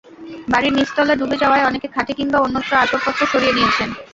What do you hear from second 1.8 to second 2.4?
খাটে কিংবা